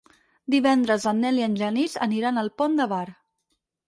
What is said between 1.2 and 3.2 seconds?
Nel i en Genís aniran al Pont de Bar.